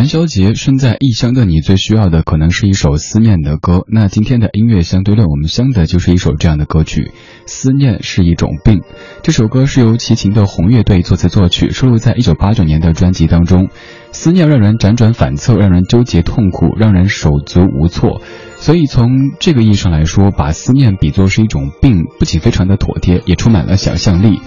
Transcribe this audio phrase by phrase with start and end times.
[0.00, 3.84] 元宵节，身在异乡的你，最需要的可能是一首思念的歌。
[3.86, 7.02] 那今天的音乐相对论，我们相的就是一首这样的歌曲，
[7.44, 8.78] 《思念是一种病》。
[9.22, 13.68] 这首歌是由齐秦的红乐队作词作曲，收录在一九八九年的专辑当中。
[14.12, 18.22] 思念让人辗转反侧，让人纠结痛苦，让人手足无措。
[18.60, 24.40] 所以从这个意义上来说，把思念比作是一种病，不仅非常的妥帖，也充满了想象力。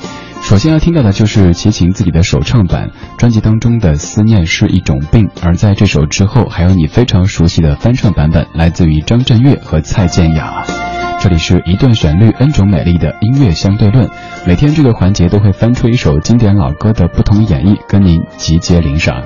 [0.43, 10.63] 首先要听到的就是齐秦自己的首唱版，专辑当中的《思念是一种病》，而在这首之后，还有你非常熟悉的翻唱版本，来自于张震岳和蔡健雅。
[11.19, 14.09] 这里是一段旋律，N 种美丽的音乐相对论。
[14.45, 19.23] 每天这个环节都会翻出一首经典老歌的不同演绎，跟您集结领赏。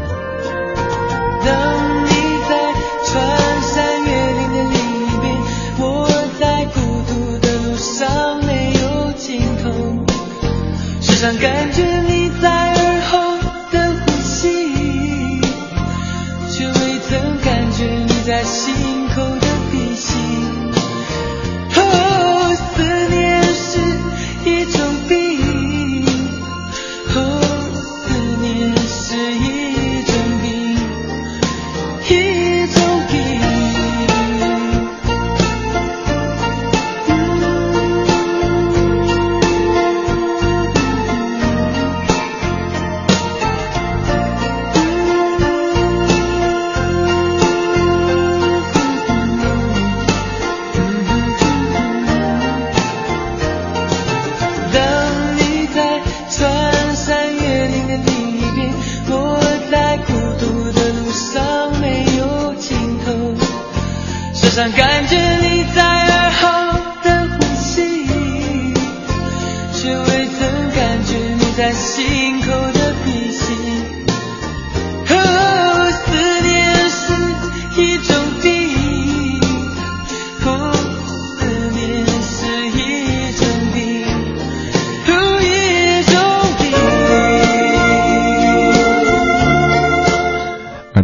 [64.58, 64.86] 时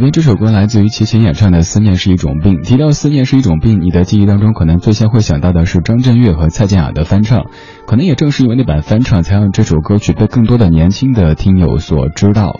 [0.03, 2.56] 耳边这首歌来自于齐秦演唱的《思念是一种病》。
[2.62, 7.46] 提到思念是一种病，你的记忆当中可能最先会想到的是张震岳和蔡健雅的翻唱。
[7.88, 12.59] 可能也正是因为那版翻唱，才让这首歌曲被更多的年轻的听友所知道。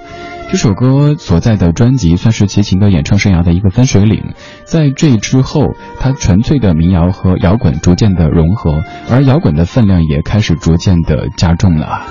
[0.50, 4.34] 这首歌所在的专辑算是齐秦的演唱生涯的一个分水岭。
[4.64, 12.04] 在这之后，他纯粹的民谣和摇滚逐渐的融合，而摇滚的分量也开始逐渐的加重了。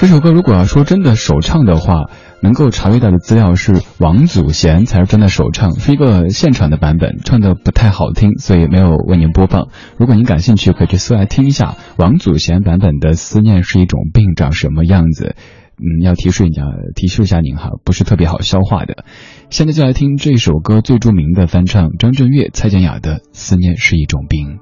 [0.00, 2.04] 这首歌如果要说真的首唱的话，
[2.40, 9.68] 能够查阅到的资料是王祖贤才是真的首唱，是一个现场的版本，唱的不太好听，所以没有为您播放。
[9.96, 15.34] 如果您感兴趣，可以去搜来听一下王祖贤版本的《思念是一种病》长什么样子。
[15.80, 16.62] 嗯，要提示一下，
[16.96, 19.04] 提示一下您哈，不是特别好消化的。
[19.48, 24.58] 现在就来听这首歌最著名的翻唱，张震岳、蔡健雅的《思念是一种病》。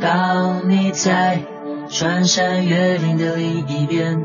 [0.00, 1.42] 当你在
[1.88, 4.24] 穿山越岭的另一边，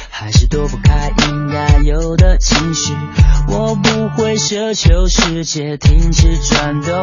[0.21, 2.93] 还是躲不开应该有的情绪。
[3.47, 6.93] 我不会奢求世界停止转动。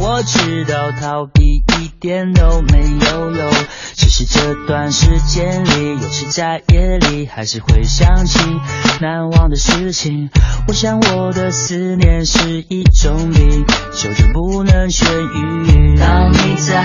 [0.00, 3.52] 我知道逃避一点都没有用，
[3.94, 8.40] 只是这段时间里，有时在夜里还是会想起
[9.00, 10.30] 难忘的事情。
[10.66, 13.64] 我想我的思念是一种病，
[13.94, 15.96] 久久不能痊愈。
[15.98, 16.84] 当你在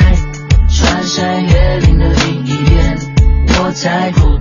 [0.69, 2.99] 穿山越岭的另一边，
[3.59, 4.39] 我在孤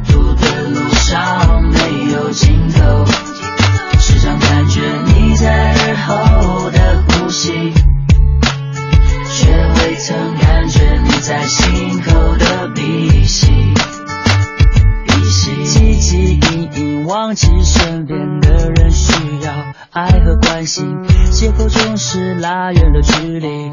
[1.13, 3.05] 独的路上没有尽头，
[3.99, 7.73] 时常感觉你在耳后的呼吸。
[9.35, 13.47] 却未曾感觉你在心口的鼻息，
[15.07, 15.51] 鼻息。
[15.67, 19.13] 汲汲营营忘记身边的人需
[19.43, 19.53] 要
[19.91, 20.97] 爱和关心，
[21.31, 23.71] 借口总是拉远了距离，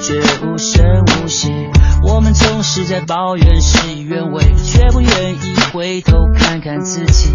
[0.00, 1.52] 却无声无息。
[2.02, 7.34] 我们总是在抱怨事与愿违，却不愿意回头看看自己。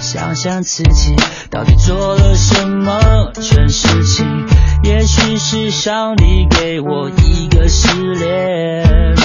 [0.00, 1.16] 想想自己
[1.50, 4.46] 到底做了什么蠢事情，
[4.82, 9.16] 也许是上帝给我一个试炼，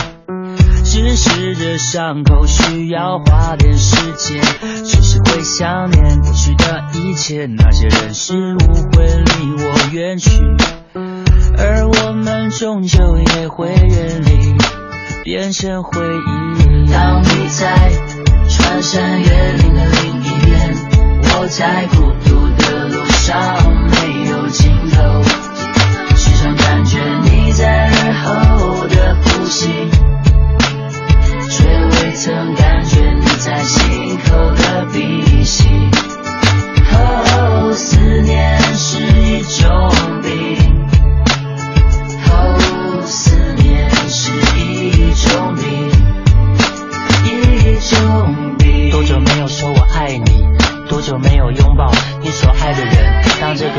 [0.83, 4.41] 只是这伤口需要花点时间，
[4.85, 10.29] 只是会想念过去的一切，那些人事物会离我远去，
[11.57, 11.78] 而
[12.59, 14.53] 终究也会远离，
[15.23, 16.91] 变成回忆。
[16.91, 17.89] 当你在
[18.49, 20.75] 穿山越岭的另一边，
[21.23, 23.78] 我在孤独的路上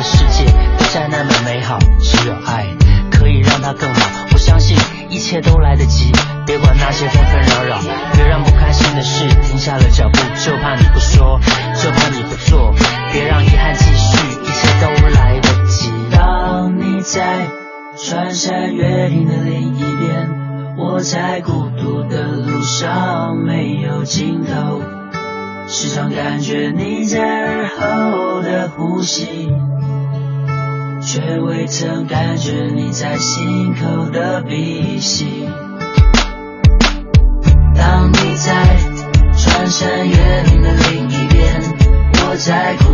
[0.00, 2.64] 个世界不再那么美好，只有爱
[3.10, 4.00] 可以让它更好。
[4.32, 4.74] 我相信
[5.10, 6.10] 一切都来得及，
[6.46, 7.78] 别管那些纷纷扰扰，
[8.14, 11.38] 别让不开心的事停下了脚步，就怕你不说，
[11.74, 12.74] 就怕你不做，
[13.12, 15.92] 别让遗憾继续，一切都来得及。
[16.10, 17.46] 当你在
[18.02, 20.40] 穿山越岭的另一边。
[20.78, 24.80] 我在孤独的路上没有尽头，
[25.68, 27.89] 时常感觉你在耳后
[28.76, 29.48] 呼吸，
[31.02, 35.48] 却未曾感觉你在心口的鼻息。
[37.74, 38.76] 当你在
[39.36, 41.62] 穿山越岭的另一边，
[42.28, 42.89] 我在。